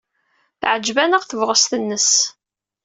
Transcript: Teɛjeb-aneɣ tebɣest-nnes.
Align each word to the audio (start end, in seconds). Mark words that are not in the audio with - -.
Teɛjeb-aneɣ 0.59 1.23
tebɣest-nnes. 1.25 2.11